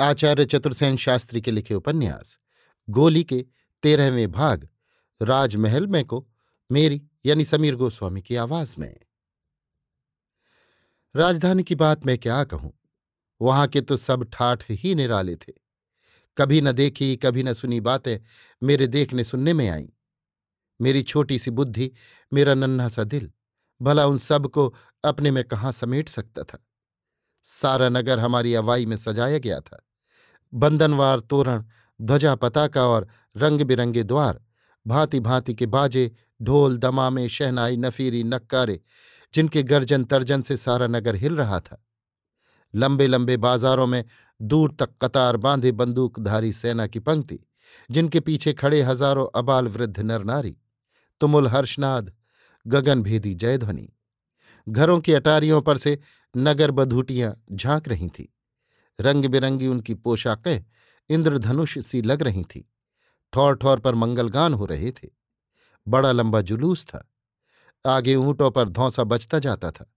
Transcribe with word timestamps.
आचार्य 0.00 0.44
चतुर्सेन 0.44 0.96
शास्त्री 0.96 1.40
के 1.40 1.50
लिखे 1.50 1.74
उपन्यास, 1.74 2.38
गोली 2.90 3.24
के 3.24 3.46
तेरहवें 3.82 4.32
भाग, 4.32 4.68
राजमहल 5.22 5.86
में 5.86 6.04
को 6.04 6.28
मेरी 6.72 7.02
यानी 7.26 7.44
समीर 7.44 7.76
गोस्वामी 7.76 8.22
की 8.22 8.36
आवाज़ 8.36 8.76
में। 8.78 9.00
राजधानी 11.16 11.62
की 11.62 11.74
बात 11.74 12.06
मैं 12.06 12.18
क्या 12.18 12.44
कहूँ? 12.44 12.80
वहाँ 13.40 13.66
के 13.66 13.80
तो 13.80 13.96
सब 13.96 14.30
ठाठ 14.32 14.64
ही 14.70 14.94
निराले 14.94 15.36
थे। 15.36 15.52
कभी 16.36 16.60
न 16.60 16.72
देखी, 16.72 17.16
कभी 17.16 17.42
न 17.42 17.52
सुनी 17.52 17.80
बातें 17.80 18.18
मेरे 18.62 18.86
देखने 18.86 19.24
सुनने 19.24 19.52
में 19.52 19.68
आईं। 19.68 19.88
मेरी 20.80 21.02
छोटी 21.02 21.38
सी 21.38 21.50
बुद्धि, 21.50 21.92
मेरा 22.32 22.54
नन्हा 22.54 22.88
सा 22.88 23.04
दिल, 23.04 23.32
भला 23.82 24.06
उन 24.06 24.18
सबको 24.18 24.74
अपने 25.04 25.30
में 25.30 25.44
कहाँ 25.44 25.72
समेट 25.72 26.08
सकता 26.08 26.42
था? 26.42 26.66
सारा 27.42 27.88
नगर 27.88 28.18
हमारी 28.18 28.54
अवाई 28.54 28.86
में 28.86 28.96
सजाया 28.96 29.38
गया 29.38 29.60
था। 29.60 29.89
बंदनवार 30.54 31.20
तोरण, 31.20 31.64
ध्वजा 32.00 32.34
पताका 32.34 32.86
और 32.86 33.08
रंग 33.36 33.60
बिरंगे 33.60 34.02
द्वार। 34.02 34.40
भांति 34.86 35.20
भांति 35.20 35.54
के 35.54 35.66
बाजे, 35.66 36.10
ढोल, 36.42 36.78
दमामे, 36.78 37.28
शहनाई, 37.28 37.76
नफीरी, 37.76 38.24
नक्कारे, 38.24 38.80
जिनके 39.34 39.62
गर्जन 39.62 40.04
तर्जन 40.04 40.42
से 40.42 40.56
सारा 40.56 40.86
नगर 40.86 41.14
हिल 41.14 41.36
रहा 41.36 41.60
था। 41.60 41.84
लंबे 42.74 43.06
लंबे 43.06 43.36
बाजारों 43.36 43.86
में 43.86 44.04
दूर 44.42 44.76
तक 44.78 44.90
कतार 45.02 45.36
बांधे 45.36 45.72
बंदूकधारी 45.72 46.52
सेना 46.52 46.86
की 46.86 46.98
पंक्ति, 46.98 47.40
जिनके 47.90 48.20
पीछे 48.20 48.52
खड़े 48.52 48.82
हज़ारों 48.82 49.26
अबाल 49.34 49.68
वृद्ध 49.68 50.00
नर 50.00 50.24
नारी 50.24 50.56
तुमुल 51.20 51.48
हर्षनाद, 51.48 52.12
गगनभेदी 52.66 53.34
जयध्वनि। 53.34 53.88
घरों 54.68 55.00
की 55.00 55.12
अटारियों 55.12 55.62
पर 55.62 55.76
से 55.76 55.98
नगर 56.36 56.70
बधूटियाँ 56.70 57.34
झाँक 57.52 57.88
रही 57.88 58.08
थीं। 58.08 58.26
रंग 59.00 59.24
बिरंगी 59.24 59.66
उनकी 59.66 59.94
पोशाकें 59.94 60.64
इंद्रधनुष 61.08 61.78
सी 61.78 62.02
लग 62.02 62.22
रही 62.22 62.42
थीं। 62.42 62.62
ठौर 63.32 63.56
ठौर 63.56 63.80
पर 63.80 63.94
मंगलगान 63.94 64.54
हो 64.54 64.64
रहे 64.64 64.90
थे। 64.90 65.08
बड़ा 65.88 66.12
लंबा 66.12 66.40
जुलूस 66.40 66.84
था। 66.84 67.12
आगे 67.86 68.14
ऊंटों 68.14 68.50
पर 68.50 68.68
धौंसा 68.68 69.04
बचता 69.04 69.38
जाता 69.38 69.70
था। 69.70 69.94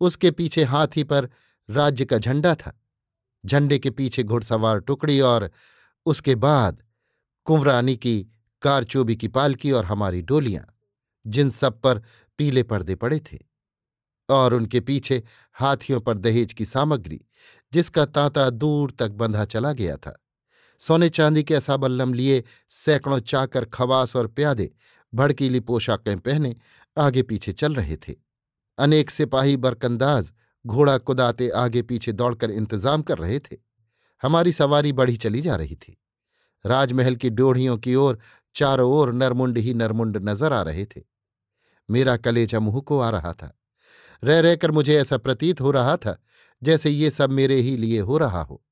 उसके 0.00 0.30
पीछे 0.30 0.64
हाथी 0.64 1.04
पर 1.04 1.30
राज्य 1.70 2.04
का 2.04 2.18
झंडा 2.18 2.54
था। 2.54 2.80
झंडे 3.46 3.78
के 3.78 3.90
पीछे 3.90 4.22
घुड़सवार 4.22 4.78
टुकड़ी 4.78 5.20
और 5.20 5.50
उसके 6.06 6.34
बाद 6.34 6.82
कुंवरानी 7.44 7.96
की 7.96 8.26
कारचोबी 8.62 9.16
की 9.16 9.28
पालकी 9.28 9.72
और 9.72 9.84
हमारी 9.84 10.22
डोलियाँ, 10.22 10.78
जिन 11.26 11.50
सब 11.50 11.80
पर 11.80 12.02
पीले 12.38 12.62
पर्दे 12.62 12.94
पड़े 12.94 13.20
थे। 13.20 13.38
और 14.30 14.54
उनके 14.54 14.80
पीछे 14.80 15.22
हाथियों 15.52 16.00
पर 16.00 16.18
दहेज 16.18 16.52
की 16.52 16.64
सामग्री 16.64 17.20
जिसका 17.72 18.04
तांता 18.04 18.50
दूर 18.50 18.90
तक 18.90 19.10
बंधा 19.10 19.44
चला 19.44 19.72
गया 19.72 19.96
था। 19.96 20.18
सोने 20.78 21.08
चांदी 21.08 21.42
के 21.42 21.54
असाबल्लम 21.54 22.14
लिए 22.14 22.42
सैकड़ों 22.70 23.18
चाकर, 23.20 23.64
खवास 23.64 24.16
और 24.16 24.26
प्यादे 24.26 24.70
भड़कीली 25.14 25.60
पोशाकें 25.60 26.18
पहने 26.18 26.56
आगे 26.98 27.22
पीछे 27.22 27.52
चल 27.52 27.74
रहे 27.74 27.96
थे। 27.96 28.14
अनेक 28.78 29.10
सिपाही 29.10 29.56
बरकंदाज 29.56 30.32
घोड़ा 30.66 30.98
कुदाते 30.98 31.48
आगे 31.48 31.82
पीछे 31.82 32.12
दौड़कर 32.12 32.50
इंतज़ाम 32.50 33.02
कर 33.02 33.18
रहे 33.18 33.38
थे। 33.38 33.56
हमारी 34.22 34.52
सवारी 34.52 34.92
बढ़ी 34.92 35.16
चली 35.16 35.40
जा 35.40 35.56
रही 35.56 35.74
थी। 35.74 35.96
राजमहल 36.66 37.16
की 37.16 37.30
डोढ़ियों 37.30 37.78
की 37.78 37.94
ओर 37.94 38.18
चारों 38.54 38.92
ओर 38.92 39.12
नरमुंड 39.12 39.58
ही 39.58 39.74
नरमुंड 39.74 40.16
नज़र 40.16 40.52
आ 40.52 40.62
रहे 40.62 40.84
थे। 40.84 41.00
मेरा 41.90 42.16
कलेजा 42.16 42.60
मुँह 42.60 42.80
को 42.80 42.98
आ 42.98 43.10
रहा 43.10 43.32
था। 43.32 43.59
रह 44.22 44.40
रहकर 44.40 44.70
मुझे 44.70 44.96
ऐसा 44.96 45.16
प्रतीत 45.18 45.60
हो 45.60 45.70
रहा 45.70 45.96
था 45.96 46.16
जैसे 46.62 46.90
ये 46.90 47.10
सब 47.10 47.30
मेरे 47.32 47.56
ही 47.56 47.76
लिए 47.76 48.00
हो 48.00 48.18
रहा 48.18 48.42
हो। 48.42 48.62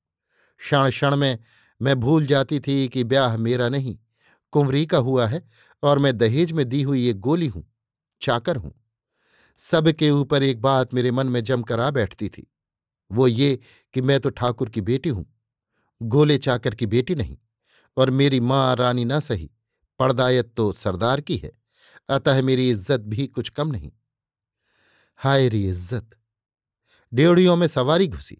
क्षण 0.61 0.89
क्षण 0.89 1.15
में 1.15 1.37
मैं 1.81 1.99
भूल 1.99 2.25
जाती 2.25 2.59
थी 2.59 2.87
कि 2.87 3.03
ब्याह 3.05 3.37
मेरा 3.37 3.69
नहीं, 3.69 3.97
कुंवरी 4.53 4.85
का 4.85 4.97
हुआ 4.99 5.25
है 5.27 5.41
और 5.83 5.99
मैं 5.99 6.17
दहेज 6.17 6.51
में 6.51 6.67
दी 6.69 6.81
हुई 6.81 7.07
एक 7.09 7.19
गोली 7.19 7.47
हूँ, 7.47 7.65
चाकर 8.21 8.55
हूँ। 8.55 8.73
सबके 9.59 10.09
ऊपर 10.11 10.43
एक 10.43 10.61
बात 10.61 10.93
मेरे 10.93 11.11
मन 11.11 11.27
में 11.27 11.43
जमकर 11.43 11.79
आ 11.79 11.89
बैठती 11.91 12.29
थी, 12.29 12.47
वो 13.11 13.27
ये 13.27 13.59
कि 13.93 14.01
मैं 14.01 14.19
तो 14.19 14.29
ठाकुर 14.31 14.69
की 14.69 14.81
बेटी 14.81 15.09
हूँ, 15.09 15.25
गोले 16.01 16.37
चाकर 16.37 16.75
की 16.75 16.85
बेटी 16.87 17.15
नहीं 17.15 17.37
और 17.97 18.09
मेरी 18.11 18.39
माँ 18.41 18.75
रानी 18.75 19.05
ना 19.05 19.19
सही 19.19 19.49
पर्दायत 19.99 20.53
तो 20.57 20.71
सरदार 20.71 21.21
की 21.21 21.37
है, 21.37 21.51
अतः 22.09 22.41
मेरी 22.41 22.69
इज़्ज़त 22.69 23.01
भी 23.01 23.27
कुछ 23.27 23.49
कम 23.49 23.67
नहीं। 23.67 23.91
हाय 25.19 25.47
री 25.49 25.67
इज़्ज़त। 25.69 26.09
ड्योड़ियों 27.11 27.55
में 27.55 27.65
सवारी 27.67 28.07
घुसी। 28.07 28.37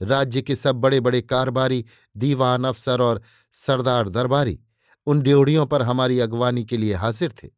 राज्य 0.00 0.40
के 0.42 0.54
सब 0.56 0.76
बड़े 0.76 1.00
बड़े 1.00 1.20
कारबारी, 1.22 1.84
दीवान 2.16 2.64
अफसर 2.64 3.00
और 3.00 3.20
सरदार 3.52 4.08
दरबारी 4.08 4.58
उन 5.06 5.20
ड्योड़ियों 5.20 5.66
पर 5.66 5.82
हमारी 5.82 6.18
अगवानी 6.20 6.64
के 6.64 6.76
लिए 6.76 6.94
हाजिर 6.94 7.34
थे। 7.42 7.48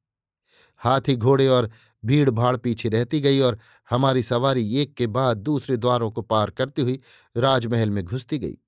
हाथी 0.77 1.17
घोड़े 1.17 1.49
और 1.49 1.71
भीड़ 2.05 2.31
भाड़ 2.31 2.57
पीछे 2.57 2.89
रहती 2.89 3.21
गई 3.21 3.41
और 3.41 3.59
हमारी 3.91 4.23
सवारी 4.23 4.77
एक 4.77 4.95
के 4.95 5.07
बाद 5.07 5.37
दूसरे 5.37 5.77
द्वारों 5.77 6.11
को 6.11 6.23
पार 6.23 6.51
करती 6.51 6.83
हुई 6.83 7.01
राजमहल 7.37 7.91
में 7.91 8.05
घुसती 8.05 8.39
गई। 8.39 8.59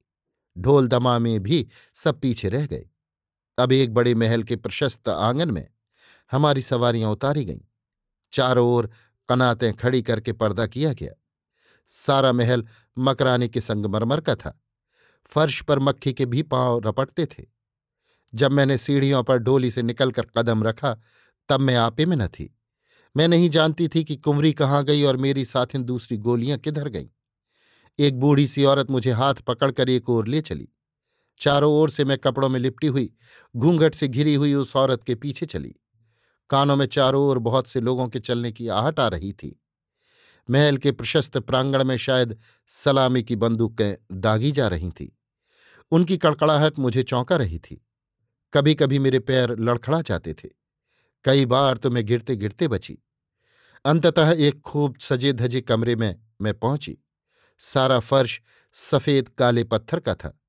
ढोल 0.56 0.88
दमा 0.88 1.18
में 1.18 1.42
भी 1.42 1.66
सब 1.94 2.20
पीछे 2.20 2.48
रह 2.48 2.66
गए। 2.66 2.88
अब 3.58 3.72
एक 3.72 3.94
बड़े 3.94 4.14
महल 4.14 4.42
के 4.42 4.56
प्रशस्त 4.56 5.08
आँगन 5.08 5.50
में 5.50 5.66
हमारी 6.32 6.62
सवारियाँ 6.62 7.10
उतारी 7.10 7.44
गईं। 7.44 7.60
चारों 8.32 8.68
ओर 8.68 8.90
कनातें 9.30 9.74
खड़ी 9.74 10.02
करके 10.02 10.32
पर्दा 10.32 10.66
किया 10.66 10.92
गया। 10.92 11.12
सारा 11.86 12.32
महल 12.32 12.66
मकराने 12.98 13.48
के 13.48 13.60
संगमरमर 13.60 14.20
का 14.20 14.34
था। 14.34 14.60
फर्श 15.26 15.62
पर 15.62 15.78
मक्खी 15.78 16.12
के 16.12 16.26
भी 16.26 16.42
पाँव 16.42 16.82
रपटते 16.86 17.26
थे। 17.26 17.46
जब 18.34 18.52
मैंने 18.52 18.78
सीढ़ियों 18.78 19.22
पर 19.22 19.38
डोली 19.38 19.70
से 19.70 19.82
निकलकर 19.82 20.26
कदम 20.38 20.64
रखा, 20.64 21.00
तब 21.48 21.60
मैं 21.60 21.76
आपे 21.76 22.06
में 22.06 22.16
न 22.16 22.26
थी। 22.26 22.56
मैं 23.16 23.28
नहीं 23.28 23.50
जानती 23.50 23.88
थी 23.88 24.04
कि 24.04 24.16
कुंवरी 24.16 24.52
कहाँ 24.52 24.84
गई 24.84 25.02
और 25.02 25.16
मेरी 25.16 25.44
साथिन 25.44 25.84
दूसरी 25.84 26.16
गोलियाँ 26.16 26.58
किधर 26.58 26.88
गईं। 26.88 27.06
एक 27.98 28.20
बूढ़ी 28.20 28.46
सी 28.46 28.64
औरत 28.64 28.90
मुझे 28.90 29.10
हाथ 29.10 29.34
पकड़कर 29.34 29.88
एक 29.88 30.08
ओर 30.08 30.28
ले 30.28 30.40
चली। 30.40 30.68
चारों 31.40 31.72
ओर 31.72 31.90
से 31.90 32.04
मैं 32.04 32.18
कपड़ों 32.18 32.48
में 32.48 32.60
लिपटी 32.60 32.86
हुई, 32.86 33.14
घूंघट 33.56 33.94
से 33.94 34.08
घिरी 34.08 34.34
हुई 34.34 34.54
उस 34.54 34.76
औरत 34.76 35.04
के 35.04 35.14
पीछे 35.14 35.46
चली। 35.46 35.74
कानों 36.50 36.76
में 36.76 36.86
चारों 36.86 37.24
ओर 37.24 37.38
बहुत 37.38 37.66
से 37.66 37.80
लोगों 37.80 38.08
के 38.08 38.20
चलने 38.20 38.52
की 38.52 38.68
आहट 38.68 39.00
आ 39.00 39.08
रही 39.08 39.32
थी। 39.32 39.60
महल 40.50 40.76
के 40.76 40.92
प्रशस्त 40.92 41.38
प्रांगण 41.38 41.84
में 41.84 41.96
शायद 41.96 42.38
सलामी 42.66 43.22
की 43.22 43.36
बंदूकें 43.36 44.20
दागी 44.20 44.52
जा 44.52 44.68
रही 44.68 44.90
थीं। 44.90 45.08
उनकी 45.90 46.18
कड़कड़ाहट 46.18 46.78
मुझे 46.78 47.02
चौंका 47.02 47.36
रही 47.36 47.58
थी। 47.58 47.86
कभी 48.52 48.74
कभी 48.74 48.98
मेरे 48.98 49.18
पैर 49.18 49.58
लड़खड़ा 49.58 50.02
जाते 50.02 50.34
थे। 50.34 50.48
कई 51.24 51.46
बार 51.46 51.76
तो 51.76 51.90
मैं 51.90 52.06
गिरते 52.06 52.36
गिरते 52.36 52.68
बची। 52.68 52.98
अंततः 53.84 54.30
एक 54.30 54.60
खूब 54.60 54.96
सजे 54.98 55.32
धजे 55.32 55.60
कमरे 55.60 55.96
में 55.96 56.20
मैं 56.40 56.58
पहुँची। 56.58 56.98
सारा 57.58 58.00
फर्श 58.00 58.40
सफ़ेद 58.72 59.28
काले 59.28 59.64
पत्थर 59.64 60.00
का 60.00 60.14
था। 60.14 60.40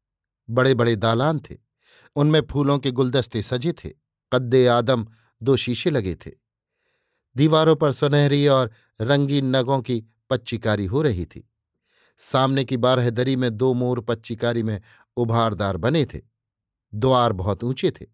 बड़े 0.49 0.73
बड़े 0.73 0.95
दालान 0.95 1.39
थे। 1.39 1.57
उनमें 2.15 2.41
फूलों 2.51 2.79
के 2.79 2.91
गुलदस्ते 2.91 3.41
सजे 3.41 3.73
थे। 3.73 3.89
कद्दे 4.33 4.67
आदम 4.67 5.07
दो 5.43 5.55
शीशे 5.55 5.89
लगे 5.89 6.15
थे। 6.15 6.31
दीवारों 7.35 7.75
पर 7.75 7.91
सुनहरी 7.91 8.47
और 8.47 8.71
रंगीन 9.01 9.55
नगों 9.55 9.81
की 9.81 10.03
पच्चीकारी 10.29 10.85
हो 10.85 11.01
रही 11.01 11.25
थी। 11.25 11.49
सामने 12.17 12.63
की 12.63 12.77
बारहदरी 12.77 13.35
में 13.35 13.57
दो 13.57 13.73
मोर 13.73 14.01
पच्चीकारी 14.01 14.63
में 14.63 14.81
उभारदार 15.17 15.77
बने 15.77 16.05
थे। 16.05 16.21
द्वार 16.93 17.33
बहुत 17.33 17.63
ऊँचे 17.63 17.91
थे, 17.91 18.05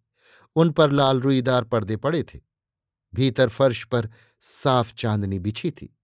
उन 0.56 0.70
पर 0.70 0.92
लाल 0.92 1.22
रुईदार 1.22 1.64
पर्दे 1.64 1.98
पड़े 1.98 2.24
थे। 2.24 2.40
भीतर 3.16 3.50
फर्श 3.50 3.84
पर 3.84 4.10
साफ़ 4.42 4.94
चांदनी 4.94 5.40
बिछी 5.40 5.72
थी। 5.72 5.98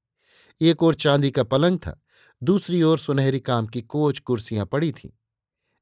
एक 0.61 0.83
ओर 0.83 0.95
चांदी 0.95 1.31
का 1.31 1.43
पलंग 1.43 1.79
था, 1.79 2.01
दूसरी 2.43 2.83
ओर 2.83 2.99
सुनहरी 2.99 3.39
काम 3.39 3.67
की 3.67 3.81
कोच 3.81 4.19
कुर्सियाँ 4.19 4.65
पड़ी 4.65 4.91
थीं। 4.91 5.09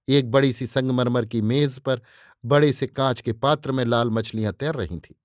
एक 0.08 0.32
बड़ी 0.32 0.54
सी 0.54 0.68
संगमरमर 0.68 1.26
की 1.26 1.42
मेज 1.42 1.80
पर 1.80 2.02
बड़े 2.46 2.74
से 2.74 2.88
कांच 2.88 3.22
के 3.22 3.34
पात्र 3.34 3.72
में 3.72 3.86
लाल 3.86 4.10
मछलियाँ 4.10 4.54
तैर 4.54 4.74
रही 4.74 5.00
थीं। 5.00 5.16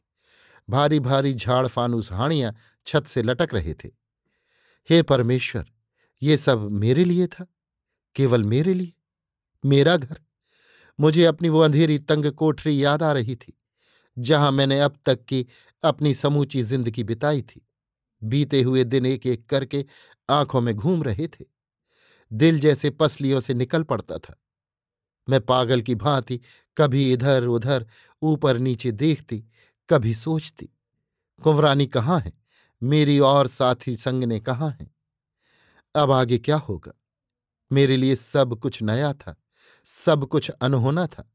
भारी 0.68 1.00
भारी 1.00 1.32
झाड़ 1.34 1.66
फानूस 1.66 2.12
हाड़ियाँ 2.12 2.54
छत 2.86 3.06
से 3.06 3.22
लटक 3.22 3.54
रहे 3.54 3.74
थे। 3.74 3.88
हे 4.90 5.02
परमेश्वर, 5.02 5.64
ये 6.22 6.36
सब 6.36 6.68
मेरे 6.70 7.04
लिए 7.04 7.26
था? 7.26 7.46
केवल 8.16 8.44
मेरे 8.44 8.74
लिए? 8.74 8.92
मेरा 9.64 9.96
घर? 9.96 10.20
मुझे 10.98 11.24
अपनी 11.24 11.48
वो 11.48 11.60
अंधेरी 11.60 11.98
तंग 11.98 12.30
कोठरी 12.32 12.82
याद 12.84 13.02
आ 13.02 13.12
रही 13.12 13.36
थी, 13.36 13.52
जहाँ 14.16 14.50
मैंने 14.52 14.80
अब 14.80 14.96
तक 15.06 15.24
की 15.24 15.46
अपनी 15.82 16.14
समूची 16.14 16.62
ज़िंदगी 16.62 17.04
बिताई 17.04 17.42
थी। 17.42 17.60
बीते 18.22 18.62
हुए 18.62 18.84
दिन 18.84 19.06
एक 19.06 19.26
एक 19.26 19.44
करके 19.48 19.84
आँखों 20.28 20.60
में 20.60 20.74
घूम 20.74 21.02
रहे 21.02 21.26
थे। 21.28 21.44
दिल 22.30 22.60
जैसे 22.60 22.90
पसलियों 22.90 23.40
से 23.40 23.54
निकल 23.54 23.82
पड़ता 23.82 24.18
था। 24.18 24.36
मैं 25.28 25.40
पागल 25.40 25.80
की 25.82 25.94
भांति 25.94 26.40
कभी 26.76 27.12
इधर 27.12 27.44
उधर 27.44 27.86
ऊपर 28.22 28.58
नीचे 28.58 28.92
देखती 28.92 29.44
कभी 29.88 30.14
सोचती 30.14 30.68
कुंवरानी 31.42 31.86
कहाँ 31.86 32.18
है? 32.20 32.32
मेरी 32.82 33.18
और 33.18 33.46
साथी 33.46 33.96
संग 33.96 34.24
ने 34.24 34.40
कहाँ 34.40 34.70
है? 34.70 34.90
अब 35.94 36.10
आगे 36.10 36.38
क्या 36.38 36.56
होगा? 36.56 36.92
मेरे 37.70 37.96
लिए 37.96 38.16
सब 38.16 38.58
कुछ 38.58 38.82
नया 38.82 39.12
था, 39.12 39.36
सब 39.84 40.26
कुछ 40.26 40.50
अनहोना 40.50 41.06
था, 41.06 41.30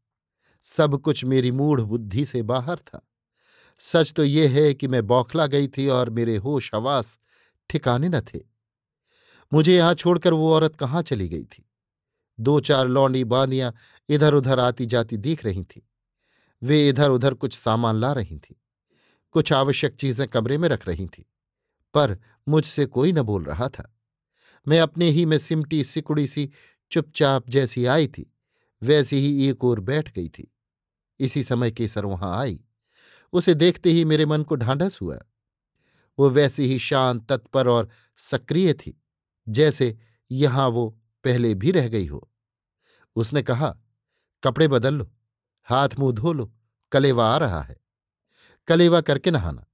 सब 0.62 0.98
कुछ 0.98 1.24
मेरी 1.26 1.52
मूढ़ 1.52 1.82
बुद्धि 1.82 2.26
से 2.26 2.42
बाहर 2.44 2.78
था। 2.78 3.08
सच 3.80 4.14
तो 4.14 4.24
ये 4.24 4.48
है 4.48 4.74
कि 4.74 4.88
मैं 4.88 5.06
बौखला 5.08 5.48
गई 5.48 5.68
थी 5.68 5.88
और 5.88 6.10
मेरे 6.10 6.36
होश 6.38 6.72
हवास 6.76 7.20
ठिकाने 7.70 8.10
न 8.10 8.22
थे। 8.22 8.40
मुझे 9.54 9.76
यहाँ 9.76 9.94
छोड़कर 9.94 10.34
वो 10.34 10.54
औरत 10.54 10.76
कहाँ 10.76 11.02
चली 11.02 11.30
गई 11.30 11.44
थी? 11.44 11.70
दो 12.40 12.60
चार 12.60 12.88
लौंडी 12.88 13.24
बांदियाँ 13.24 13.74
इधर 14.10 14.34
उधर 14.34 14.60
आती 14.60 14.86
जाती 14.86 15.18
दिख 15.18 15.46
रही 15.46 15.64
थीं। 15.64 15.82
वे 16.64 16.90
इधर 16.90 17.10
उधर 17.10 17.34
कुछ 17.34 17.58
सामान 17.58 17.96
ला 17.96 18.14
रही 18.14 18.38
थीं। 18.38 18.56
कुछ 19.32 19.54
आवश्यक 19.54 19.96
चीज़ें 19.96 20.28
कमरे 20.28 20.58
में 20.58 20.70
रख 20.70 20.88
रही 20.88 21.08
थीं, 21.08 21.24
पर 21.94 22.18
मुझसे 22.48 22.86
कोई 22.86 23.12
न 23.12 23.22
बोल 23.22 23.44
रहा 23.44 23.70
था। 23.70 23.98
मैं 24.68 24.80
अपने 24.80 25.10
ही 25.10 25.26
में 25.26 25.38
सिमटी, 25.38 25.84
सिकुड़ी 25.84 26.28
सी, 26.28 26.50
चुपचाप 26.92 27.50
जैसी 27.50 27.86
आई 27.86 28.08
थी, 28.08 28.34
वैसी 28.82 29.18
ही 29.18 29.50
एक 29.50 29.64
ओर 29.64 29.80
बैठ 29.80 30.14
गई 30.14 30.30
थी। 30.30 30.52
इसी 31.20 31.44
समय 31.44 31.72
केसर 31.72 32.06
वहाँ 32.06 32.40
आई। 32.40 32.60
उसे 33.34 33.54
देखते 33.54 33.90
ही 33.90 34.06
मेरे 34.06 34.26
मन 34.26 34.44
को 34.44 34.56
ढांढस 34.56 35.00
हुआ। 35.02 35.20
वो 36.20 36.30
वैसी 36.30 36.64
ही 36.64 36.80
शांत, 36.80 37.28
तत्पर 37.30 37.68
और 37.68 37.90
सक्रिय 38.18 38.74
थी, 38.74 39.02
जैसे 39.50 39.98
यहाँ 40.32 40.68
वो 40.70 40.90
पहले 41.24 41.56
भी 41.56 41.72
रह 41.72 41.88
गई 41.88 42.06
हो। 42.06 42.32
उसने 43.16 43.42
कहा, 43.42 43.78
कपड़े 44.44 44.68
बदल 44.68 44.94
लो। 44.94 45.12
हाथ 45.72 45.90
मुँह 46.00 46.12
धो 46.12 46.34
लो, 46.34 46.54
कलेवा 46.92 47.28
आ 47.30 47.38
रहा 47.38 47.62
है। 47.62 47.76
कलेवा 48.68 49.02
करके 49.02 49.32
नहाना, 49.32 49.66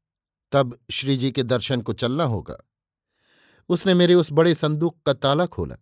तब 0.51 0.77
श्री 0.91 1.17
जी 1.17 1.31
के 1.31 1.43
दर्शन 1.43 1.81
को 1.81 1.93
चलना 1.93 2.23
होगा। 2.23 2.57
उसने 3.69 3.93
मेरे 3.93 4.13
उस 4.13 4.31
बड़े 4.31 4.55
संदूक 4.55 5.01
का 5.05 5.13
ताला 5.13 5.45
खोला। 5.45 5.75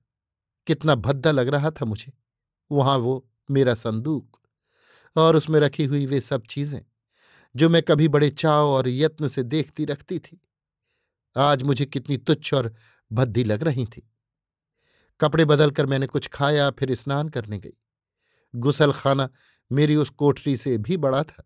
कितना 0.67 0.95
भद्दा 0.95 1.31
लग 1.31 1.47
रहा 1.47 1.71
था 1.71 1.85
मुझे। 1.85 2.13
वहाँ 2.71 2.97
वो 2.97 3.27
मेरा 3.51 3.73
संदूक 3.73 4.39
और 5.15 5.35
उसमें 5.35 5.59
रखी 5.59 5.85
हुई 5.85 6.06
वे 6.06 6.21
सब 6.21 6.44
चीज़ें, 6.50 6.81
जो 7.56 7.69
मैं 7.69 7.83
कभी 7.83 8.07
बड़े 8.07 8.29
चाव 8.29 8.67
और 8.67 8.88
यत्न 8.88 9.27
से 9.27 9.44
देखती 9.44 9.85
रखती 9.85 10.19
थी। 10.19 10.41
आज 11.38 11.63
मुझे 11.63 11.85
कितनी 11.85 12.17
तुच्छ 12.17 12.53
और 12.53 12.73
भद्दी 13.12 13.44
लग 13.44 13.63
रही 13.63 13.85
थी। 13.85 14.12
कपड़े 15.19 15.45
बदलकर 15.45 15.85
मैंने 15.85 16.07
कुछ 16.07 16.27
खाया, 16.27 16.71
फिर 16.71 16.95
स्नान 16.95 17.29
करने 17.29 17.59
गई। 17.59 17.73
गुसल 18.56 18.94
खाना 18.94 19.29
मेरी 19.71 19.95
उस 19.95 20.09
कोठरी 20.09 20.57
से 20.57 20.77
भी 20.77 20.97
बड़ा 20.97 21.23
था। 21.23 21.44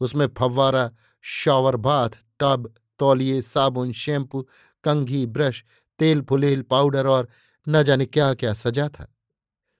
उसमें 0.00 0.26
फव्वारा, 0.38 0.90
शॉवर 1.22 1.76
बाथ 1.76 2.08
टब, 2.40 2.74
तौलिए, 2.98 3.42
साबुन, 3.42 3.92
शैम्पू, 3.92 4.48
कंघी, 4.84 5.26
ब्रश, 5.26 5.64
तेल 5.98 6.22
फुलेल, 6.22 6.62
पाउडर 6.62 7.06
और 7.06 7.28
न 7.68 7.82
जाने 7.82 8.06
क्या 8.06 8.34
क्या 8.34 8.54
सजा 8.54 8.88
था। 8.88 9.14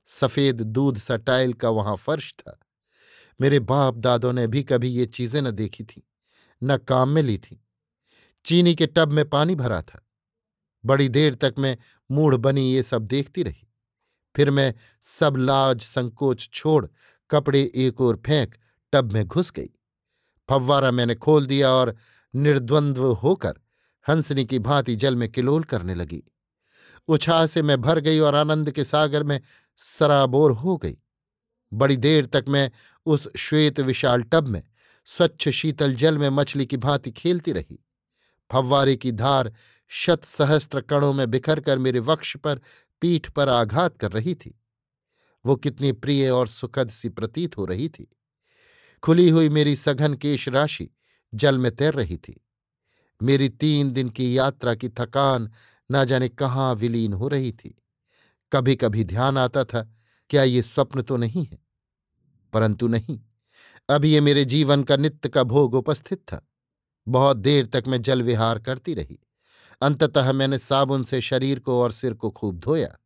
सफ़ेद 0.06 0.60
दूध 0.60 0.98
सा 0.98 1.16
टाइल 1.16 1.52
का 1.52 1.68
वहाँ 1.68 1.96
फर्श 1.96 2.32
था। 2.32 2.58
मेरे 3.40 3.58
बाप 3.58 3.94
दादों 3.94 4.32
ने 4.32 4.46
भी 4.46 4.62
कभी 4.62 4.88
ये 4.88 5.06
चीज़ें 5.06 5.42
न 5.42 5.50
देखी 5.50 5.84
थी, 5.84 6.02
न 6.62 6.76
काम 6.76 7.08
में 7.08 7.22
ली 7.22 7.38
थी। 7.38 7.60
चीनी 8.44 8.74
के 8.74 8.86
टब 8.86 9.08
में 9.08 9.28
पानी 9.28 9.54
भरा 9.54 9.82
था। 9.82 10.00
बड़ी 10.84 11.08
देर 11.08 11.34
तक 11.34 11.54
मैं 11.58 11.76
मूढ़ 12.10 12.36
बनी 12.36 12.72
ये 12.74 12.82
सब 12.82 13.06
देखती 13.06 13.42
रही। 13.42 13.68
फिर 14.34 14.50
मैं 14.50 14.74
सब 15.02 15.36
लाज 15.36 15.80
संकोच 15.80 16.48
छोड़ 16.52 16.86
कपड़े 17.34 17.72
एक 17.74 18.00
ओर 18.00 18.22
फेंक 18.26 18.54
टब 18.92 19.12
में 19.12 19.24
घुस 19.26 19.50
गई। 19.50 19.70
फव्वारा 20.50 20.90
मैंने 20.90 21.14
खोल 21.14 21.46
दिया 21.46 21.70
और 21.70 21.96
निर्द्वंद्व 22.34 23.12
होकर 23.12 23.54
हंसनी 24.08 24.44
की 24.44 24.58
भांति 24.58 24.96
जल 24.96 25.16
में 25.16 25.28
किलोल 25.28 25.62
करने 25.64 25.94
लगी। 25.94 26.22
उछाह 27.08 27.46
से 27.46 27.62
मैं 27.62 27.80
भर 27.80 28.00
गई 28.00 28.18
और 28.18 28.34
आनंद 28.34 28.70
के 28.70 28.84
सागर 28.84 29.22
में 29.22 29.40
सराबोर 29.76 30.52
हो 30.52 30.76
गई। 30.76 30.98
बड़ी 31.72 31.96
देर 31.96 32.26
तक 32.26 32.44
मैं 32.48 32.70
उस 33.06 33.28
श्वेत 33.36 33.80
विशाल 33.80 34.22
टब 34.22 34.48
में 34.48 34.62
स्वच्छ 35.06 35.48
शीतल 35.48 35.94
जल 35.94 36.18
में 36.18 36.28
मछली 36.30 36.66
की 36.66 36.76
भांति 36.76 37.10
खेलती 37.10 37.52
रही। 37.52 37.84
फव्वारे 38.52 38.96
की 38.96 39.12
धार 39.12 39.52
शत 39.88 40.24
सहस्त्र 40.24 40.80
कणों 40.80 41.12
में 41.12 41.30
बिखर 41.30 41.60
कर 41.60 41.78
मेरे 41.78 42.00
वक्ष 42.00 42.36
पर 42.36 42.60
पीठ 43.00 43.30
पर 43.30 43.48
आघात 43.48 43.96
कर 43.96 44.12
रही 44.12 44.34
थी। 44.34 44.60
वो 45.46 45.56
कितनी 45.56 45.92
प्रिय 45.92 46.30
और 46.30 46.46
सुखद 46.46 46.90
सी 46.90 47.08
प्रतीत 47.08 47.56
हो 47.56 47.64
रही 47.64 47.88
थी। 47.88 48.16
खुली 49.02 49.28
हुई 49.28 49.48
मेरी 49.48 49.76
सघन 49.76 50.14
केश 50.14 50.48
राशि 50.48 50.90
जल 51.34 51.58
में 51.58 51.76
तैर 51.76 51.94
रही 51.94 52.16
थी। 52.16 52.46
मेरी 53.22 53.48
तीन 53.48 53.92
दिन 53.92 54.08
की 54.08 54.38
यात्रा 54.38 54.74
की 54.74 54.88
थकान 54.88 55.50
ना 55.90 56.04
जाने 56.04 56.28
कहाँ 56.28 56.74
विलीन 56.74 57.12
हो 57.12 57.28
रही 57.28 57.52
थी। 57.52 57.82
कभी 58.52 58.76
कभी 58.76 59.04
ध्यान 59.04 59.38
आता 59.38 59.64
था, 59.64 59.94
क्या 60.30 60.42
ये 60.42 60.62
स्वप्न 60.62 61.02
तो 61.02 61.16
नहीं 61.16 61.46
है? 61.46 61.58
परंतु 62.52 62.88
नहीं, 62.88 63.20
अब 63.90 64.04
ये 64.04 64.20
मेरे 64.20 64.44
जीवन 64.44 64.82
का 64.82 64.96
नित्य 64.96 65.28
का 65.28 65.42
भोग 65.42 65.74
उपस्थित 65.74 66.18
था। 66.18 66.48
बहुत 67.08 67.36
देर 67.36 67.66
तक 67.66 67.84
मैं 67.86 68.02
जल 68.02 68.22
विहार 68.22 68.58
करती 68.58 68.94
रही। 68.94 69.18
अंततः 69.82 70.32
मैंने 70.32 70.58
साबुन 70.58 71.04
से 71.04 71.20
शरीर 71.20 71.58
को 71.58 71.80
और 71.82 71.92
सिर 71.92 72.14
को 72.14 72.30
खूब 72.30 72.58
धोया। 72.58 72.96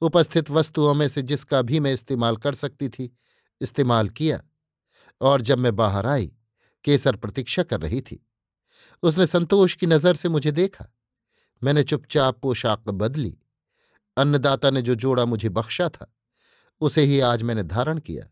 उपस्थित 0.00 0.50
वस्तुओं 0.50 0.94
में 0.94 1.08
से 1.08 1.22
जिसका 1.22 1.62
भी 1.62 1.80
मैं 1.80 1.92
इस्तेमाल 1.92 2.36
कर 2.36 2.54
सकती 2.54 2.88
थी, 2.88 3.16
इस्तेमाल 3.60 4.08
किया। 4.08 4.42
और 5.20 5.40
जब 5.40 5.58
मैं 5.58 5.76
बाहर 5.76 6.06
आई, 6.06 6.32
केसर 6.84 7.16
प्रतीक्षा 7.16 7.62
कर 7.62 7.80
रही 7.80 8.00
थी। 8.00 8.26
उसने 9.02 9.26
संतोष 9.26 9.74
की 9.74 9.86
नज़र 9.86 10.14
से 10.14 10.28
मुझे 10.28 10.50
देखा। 10.50 10.86
मैंने 11.62 11.82
चुपचाप 11.82 12.38
पोशाक 12.40 12.78
बदली। 12.78 13.38
अन्नदाता 14.16 14.70
ने 14.70 14.82
जो 14.82 14.94
जोड़ा 14.94 15.24
मुझे 15.24 15.48
बख्शा 15.48 15.88
था, 15.88 16.14
उसे 16.80 17.02
ही 17.02 17.20
आज 17.20 17.42
मैंने 17.42 17.62
धारण 17.62 17.98
किया। 17.98 18.24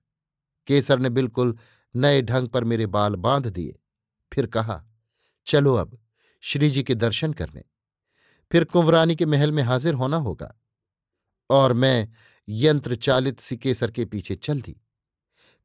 केसर 0.66 0.98
ने 0.98 1.10
बिल्कुल 1.10 1.58
नए 1.96 2.22
ढंग 2.22 2.48
पर 2.48 2.64
मेरे 2.64 2.86
बाल 2.86 3.14
बाँध 3.14 3.46
दिए। 3.46 3.78
फिर 4.32 4.46
कहा, 4.46 4.84
चलो 5.46 5.74
अब 5.74 5.98
श्री 6.40 6.70
जी 6.70 6.82
के 6.82 6.94
दर्शन 6.94 7.32
करने। 7.32 7.64
फिर 8.52 8.64
कुंवरानी 8.64 9.16
के 9.16 9.26
महल 9.26 9.52
में 9.52 9.62
हाजिर 9.62 9.94
होना 9.94 10.16
होगा। 10.16 10.54
और 11.50 11.72
मैं 11.72 12.08
यंत्र 12.48 12.94
चालित 12.94 13.40
सी 13.40 13.56
केसर 13.56 13.90
के 13.90 14.04
पीछे 14.04 14.34
चल 14.34 14.60
दी। 14.60 14.80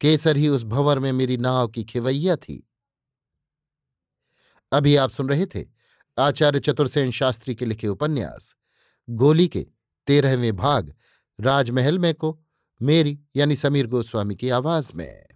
केसर 0.01 0.37
ही 0.37 0.47
उस 0.47 0.63
भंवर 0.63 0.99
में 0.99 1.11
मेरी 1.11 1.37
नाव 1.37 1.67
की 1.67 1.83
खिवैया 1.83 2.35
थी। 2.35 2.69
अभी 4.71 4.95
आप 4.95 5.09
सुन 5.09 5.29
रहे 5.29 5.45
थे 5.45 5.65
आचार्य 6.19 6.59
चतुर्सेन 6.59 7.11
शास्त्री 7.11 7.55
के 7.55 7.65
लिखे 7.65 7.87
उपन्यास, 7.87 8.55
गोली 9.09 9.47
के 9.47 9.67
तेरहवें 10.07 10.55
भाग, 10.55 10.95
राजमहल 11.39 11.99
में 11.99 12.13
को, 12.13 12.43
मेरी 12.81 13.19
यानी 13.35 13.55
समीर 13.55 13.87
गोस्वामी 13.87 14.35
की 14.35 14.49
आवाज़ 14.49 14.91
में। 14.95 15.27